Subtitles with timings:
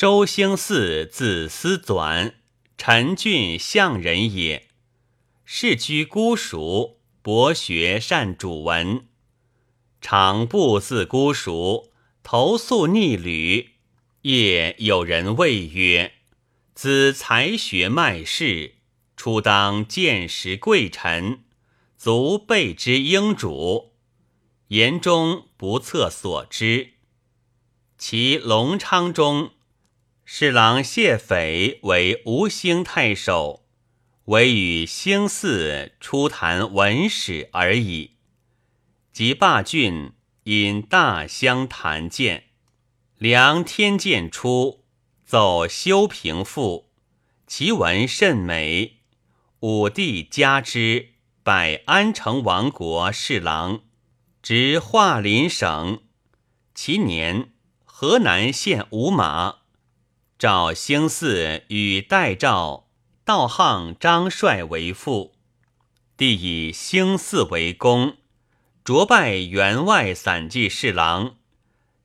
[0.00, 2.32] 周兴嗣字思纂，
[2.78, 4.68] 陈郡相人也。
[5.44, 9.06] 世居姑蜀，博学善主文，
[10.00, 11.92] 常步自姑蜀，
[12.22, 13.72] 投宿逆旅。
[14.22, 16.14] 夜有人谓曰
[16.72, 18.76] ：“子才学迈仕，
[19.18, 21.44] 初当见识贵臣，
[21.98, 23.92] 足备之应主。”
[24.68, 26.94] 言中不测所知。
[27.98, 29.50] 其隆昌中。
[30.32, 33.64] 侍郎谢斐为吴兴太守，
[34.26, 38.12] 唯与兴嗣初谈文史而已。
[39.12, 40.12] 及罢郡，
[40.44, 42.44] 因大相谈见。
[43.18, 44.84] 梁天监初
[45.24, 46.92] 奏修平赋，
[47.48, 49.00] 其文甚美。
[49.58, 51.08] 武帝嘉之，
[51.42, 53.80] 拜安成王国侍郎，
[54.40, 56.02] 执华林省。
[56.72, 57.50] 其年，
[57.84, 59.59] 河南县吴马。
[60.40, 62.88] 赵兴嗣与代赵
[63.26, 65.34] 道行张帅为父，
[66.16, 68.16] 帝以兴嗣为公，
[68.82, 71.36] 擢拜员外散骑侍郎，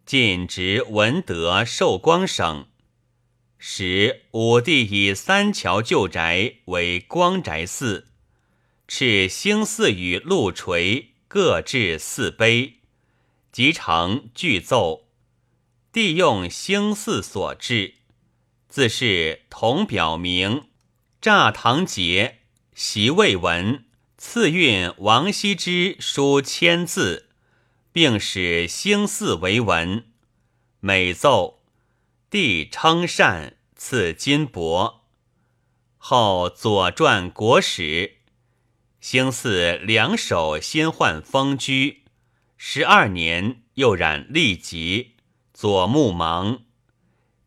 [0.05, 2.67] 进职文德寿光省。
[3.58, 8.09] 时武帝以三桥旧宅为光宅寺，
[8.86, 12.80] 敕兴嗣与陆垂各置四碑，
[13.53, 15.08] 即成具奏。
[15.94, 17.94] 帝用兴嗣所制。
[18.76, 20.66] 自是同表明，
[21.22, 22.40] 乍堂节，
[22.73, 23.86] 习未文，
[24.17, 27.30] 赐运王羲之书千字，
[27.94, 30.04] 并使兴嗣为文。
[30.82, 31.62] 每奏，
[32.30, 34.95] 帝称善，赐金帛。
[35.95, 38.17] 后《左传》国史，
[39.00, 42.04] 兴嗣两手先患风居，
[42.58, 45.16] 十二年又染痢疾，
[45.54, 46.64] 左目盲。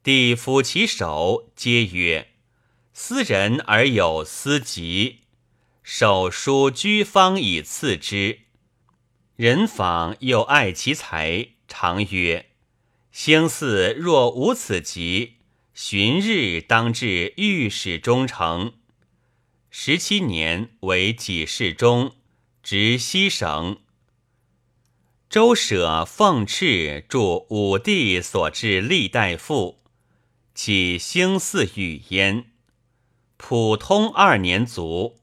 [0.09, 2.29] 帝抚其手，皆曰
[2.95, 5.19] ：“斯人而有斯疾，
[5.83, 8.39] 手书居方以赐之。”
[9.37, 12.47] 人访又爱其才，常曰
[13.13, 15.35] ：“兴嗣若无此疾，
[15.75, 18.73] 旬日当至御史中丞。”
[19.69, 22.15] 十七年为己事中，
[22.63, 23.77] 直西省。
[25.29, 29.77] 周舍奉敕著武帝所制历代赋。
[30.61, 32.47] 起兴嗣雨焉，
[33.37, 35.21] 普通二年卒。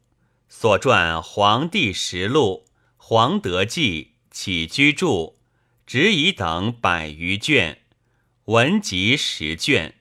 [0.47, 2.63] 所撰《黄帝实录》
[2.95, 5.09] 《黄德记》《起居注》
[5.85, 7.79] 《执以》等百余卷，
[8.45, 9.95] 文集十卷。